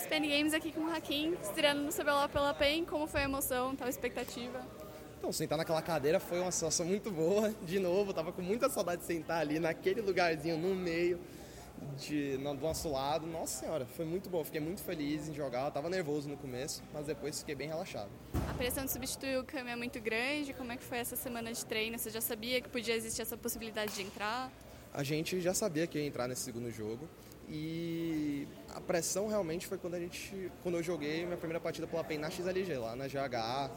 ESPN 0.00 0.26
Games 0.26 0.54
aqui 0.54 0.72
com 0.72 0.80
o 0.80 0.90
Hakim, 0.90 1.36
estreando 1.42 1.82
no 1.82 1.92
CBLOL 1.92 2.26
pela 2.30 2.54
PEN. 2.54 2.86
Como 2.86 3.06
foi 3.06 3.20
a 3.20 3.24
emoção, 3.24 3.76
tal 3.76 3.86
expectativa? 3.86 4.66
Então, 5.18 5.30
sentar 5.30 5.58
naquela 5.58 5.82
cadeira 5.82 6.18
foi 6.18 6.40
uma 6.40 6.50
situação 6.50 6.86
muito 6.86 7.10
boa. 7.10 7.54
De 7.66 7.78
novo, 7.78 8.14
tava 8.14 8.32
com 8.32 8.40
muita 8.40 8.70
saudade 8.70 9.02
de 9.02 9.06
sentar 9.06 9.40
ali 9.40 9.58
naquele 9.58 10.00
lugarzinho 10.00 10.56
no 10.56 10.74
meio 10.74 11.20
de, 11.98 12.38
no, 12.38 12.54
do 12.54 12.62
nosso 12.62 12.90
lado. 12.90 13.26
Nossa 13.26 13.60
senhora, 13.60 13.84
foi 13.84 14.06
muito 14.06 14.30
bom. 14.30 14.42
Fiquei 14.42 14.60
muito 14.60 14.82
feliz 14.82 15.28
em 15.28 15.34
jogar. 15.34 15.66
Eu 15.66 15.70
tava 15.70 15.90
nervoso 15.90 16.30
no 16.30 16.36
começo, 16.38 16.82
mas 16.94 17.06
depois 17.06 17.40
fiquei 17.40 17.54
bem 17.54 17.68
relaxado. 17.68 18.08
A 18.48 18.54
pressão 18.54 18.86
de 18.86 18.90
substituir 18.90 19.38
o 19.38 19.44
Kami 19.44 19.70
é 19.70 19.76
muito 19.76 20.00
grande. 20.00 20.54
Como 20.54 20.72
é 20.72 20.78
que 20.78 20.84
foi 20.84 20.96
essa 20.96 21.14
semana 21.14 21.52
de 21.52 21.64
treino? 21.66 21.98
Você 21.98 22.08
já 22.08 22.22
sabia 22.22 22.58
que 22.62 22.70
podia 22.70 22.94
existir 22.94 23.20
essa 23.20 23.36
possibilidade 23.36 23.92
de 23.92 24.00
entrar? 24.00 24.50
A 24.92 25.02
gente 25.04 25.40
já 25.40 25.54
sabia 25.54 25.86
que 25.86 25.98
ia 25.98 26.04
entrar 26.04 26.26
nesse 26.26 26.42
segundo 26.42 26.70
jogo. 26.70 27.08
E 27.48 28.46
a 28.74 28.80
pressão 28.80 29.28
realmente 29.28 29.66
foi 29.66 29.76
quando 29.76 29.94
a 29.94 30.00
gente, 30.00 30.50
quando 30.62 30.76
eu 30.76 30.82
joguei 30.82 31.24
minha 31.24 31.36
primeira 31.36 31.60
partida 31.60 31.86
pela 31.86 32.04
PEN 32.04 32.18
na 32.18 32.30
XLG, 32.30 32.76
lá 32.76 32.94
na 32.94 33.08
GH, 33.08 33.70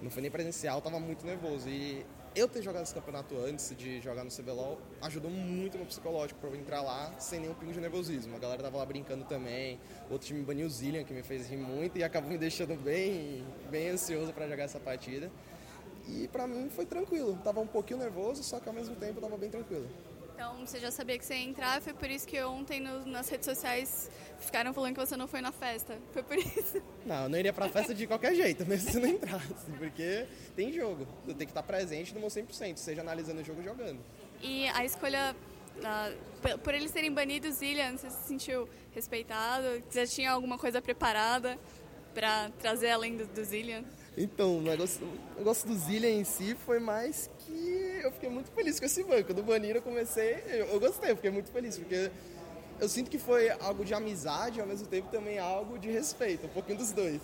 não 0.00 0.10
foi 0.10 0.22
nem 0.22 0.30
presencial, 0.30 0.80
tava 0.80 0.98
muito 0.98 1.26
nervoso. 1.26 1.68
E 1.68 2.04
eu 2.34 2.48
ter 2.48 2.62
jogado 2.62 2.84
esse 2.84 2.94
campeonato 2.94 3.36
antes 3.36 3.74
de 3.76 4.00
jogar 4.00 4.24
no 4.24 4.30
CBLOL 4.30 4.78
ajudou 5.02 5.30
muito 5.30 5.76
no 5.76 5.84
psicológico 5.84 6.40
para 6.40 6.50
eu 6.50 6.56
entrar 6.56 6.80
lá 6.80 7.12
sem 7.18 7.40
nenhum 7.40 7.54
pingo 7.54 7.72
de 7.72 7.80
nervosismo. 7.80 8.36
A 8.36 8.38
galera 8.38 8.62
tava 8.62 8.78
lá 8.78 8.86
brincando 8.86 9.24
também. 9.24 9.78
Outro 10.10 10.28
time 10.28 10.42
baniu 10.42 10.66
o 10.66 10.70
Zillian, 10.70 11.04
que 11.04 11.12
me 11.12 11.22
fez 11.22 11.48
rir 11.48 11.56
muito 11.56 11.98
e 11.98 12.04
acabou 12.04 12.30
me 12.30 12.38
deixando 12.38 12.76
bem, 12.76 13.44
bem 13.70 13.88
ansioso 13.88 14.32
para 14.32 14.48
jogar 14.48 14.64
essa 14.64 14.80
partida. 14.80 15.30
E 16.06 16.28
para 16.28 16.46
mim 16.46 16.70
foi 16.70 16.86
tranquilo. 16.86 17.38
Tava 17.44 17.60
um 17.60 17.66
pouquinho 17.66 17.98
nervoso, 17.98 18.42
só 18.42 18.58
que 18.58 18.68
ao 18.68 18.74
mesmo 18.74 18.96
tempo 18.96 19.20
tava 19.20 19.36
bem 19.36 19.50
tranquilo. 19.50 19.88
Então 20.38 20.64
você 20.64 20.78
já 20.78 20.92
sabia 20.92 21.18
que 21.18 21.24
você 21.24 21.34
ia 21.34 21.48
entrar, 21.48 21.82
foi 21.82 21.92
por 21.92 22.08
isso 22.08 22.24
que 22.24 22.40
ontem 22.40 22.78
no, 22.78 23.04
nas 23.06 23.28
redes 23.28 23.44
sociais 23.44 24.08
ficaram 24.38 24.72
falando 24.72 24.94
que 24.94 25.04
você 25.04 25.16
não 25.16 25.26
foi 25.26 25.40
na 25.40 25.50
festa. 25.50 25.98
Foi 26.12 26.22
por 26.22 26.38
isso. 26.38 26.80
Não, 27.04 27.24
eu 27.24 27.28
não 27.28 27.36
iria 27.36 27.52
pra 27.52 27.68
festa 27.68 27.92
de 27.92 28.06
qualquer 28.06 28.36
jeito, 28.36 28.64
mesmo 28.64 28.88
se 28.88 29.00
não 29.00 29.08
entrasse, 29.08 29.68
porque 29.76 30.26
tem 30.54 30.72
jogo. 30.72 31.08
Eu 31.26 31.34
tenho 31.34 31.38
que 31.38 31.46
estar 31.46 31.64
presente 31.64 32.14
no 32.14 32.20
meu 32.20 32.28
100%, 32.28 32.76
seja 32.76 33.00
analisando 33.00 33.40
o 33.40 33.44
jogo 33.44 33.60
jogando. 33.64 33.98
E 34.40 34.68
a 34.68 34.84
escolha, 34.84 35.34
uh, 35.78 36.58
por 36.58 36.72
eles 36.72 36.92
serem 36.92 37.12
banidos, 37.12 37.60
Ilha, 37.60 37.90
você 37.90 38.08
se 38.08 38.28
sentiu 38.28 38.68
respeitado? 38.94 39.82
Você 39.90 40.06
já 40.06 40.12
tinha 40.14 40.30
alguma 40.30 40.56
coisa 40.56 40.80
preparada 40.80 41.58
para 42.14 42.48
trazer 42.60 42.90
além 42.90 43.16
do, 43.16 43.26
do 43.26 43.44
Zillian? 43.44 43.82
Então, 44.16 44.58
o 44.58 44.62
negócio, 44.62 45.04
o 45.34 45.38
negócio 45.38 45.68
do 45.68 45.74
Zillian 45.74 46.10
em 46.10 46.24
si 46.24 46.56
foi 46.64 46.78
mais 46.78 47.28
que 47.40 47.87
eu 48.02 48.12
fiquei 48.12 48.28
muito 48.28 48.50
feliz 48.50 48.78
com 48.78 48.86
esse 48.86 49.02
banco. 49.02 49.34
Do 49.34 49.42
Banir 49.42 49.76
eu 49.76 49.82
comecei, 49.82 50.42
eu, 50.46 50.66
eu 50.66 50.80
gostei, 50.80 51.10
eu 51.10 51.16
fiquei 51.16 51.30
muito 51.30 51.50
feliz, 51.50 51.78
porque 51.78 52.10
eu 52.80 52.88
sinto 52.88 53.10
que 53.10 53.18
foi 53.18 53.50
algo 53.50 53.84
de 53.84 53.94
amizade 53.94 54.58
e 54.58 54.60
ao 54.60 54.66
mesmo 54.66 54.86
tempo 54.86 55.08
também 55.10 55.38
algo 55.38 55.78
de 55.78 55.90
respeito, 55.90 56.46
um 56.46 56.50
pouquinho 56.50 56.78
dos 56.78 56.92
dois. 56.92 57.20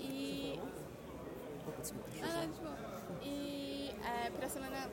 E. 0.00 0.60
Ah, 2.22 2.46
e 3.22 3.94
é, 4.04 4.30
pra 4.30 4.48
semana 4.48 4.90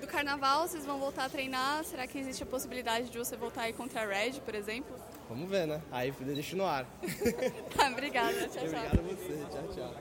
do 0.00 0.06
carnaval, 0.06 0.66
vocês 0.68 0.84
vão 0.84 0.98
voltar 0.98 1.24
a 1.24 1.28
treinar? 1.28 1.84
Será 1.84 2.06
que 2.06 2.18
existe 2.18 2.42
a 2.42 2.46
possibilidade 2.46 3.10
de 3.10 3.18
você 3.18 3.36
voltar 3.36 3.62
aí 3.62 3.72
contra 3.72 4.02
a 4.02 4.06
Red, 4.06 4.40
por 4.40 4.54
exemplo? 4.54 4.94
Vamos 5.28 5.48
ver, 5.48 5.66
né? 5.66 5.82
Aí 5.90 6.12
deixa 6.12 6.56
no 6.56 6.64
ar. 6.64 6.86
tá, 7.76 7.88
obrigada. 7.88 8.32
Tchau, 8.48 8.50
tchau. 8.50 8.64
Obrigado 8.64 8.98
a 8.98 9.02
você. 9.02 9.44
Tchau, 9.50 9.68
tchau. 9.74 9.94